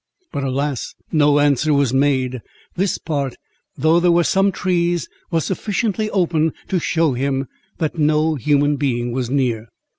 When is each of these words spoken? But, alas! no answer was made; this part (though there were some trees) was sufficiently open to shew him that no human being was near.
But, 0.31 0.43
alas! 0.43 0.95
no 1.11 1.37
answer 1.39 1.75
was 1.75 1.93
made; 1.93 2.41
this 2.75 2.97
part 2.97 3.35
(though 3.77 3.99
there 3.99 4.11
were 4.11 4.23
some 4.23 4.51
trees) 4.51 5.07
was 5.29 5.45
sufficiently 5.45 6.09
open 6.09 6.53
to 6.69 6.79
shew 6.79 7.13
him 7.13 7.45
that 7.77 7.99
no 7.99 8.33
human 8.33 8.77
being 8.77 9.11
was 9.11 9.29
near. 9.29 9.67